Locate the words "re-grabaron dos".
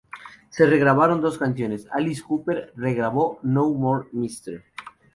0.65-1.37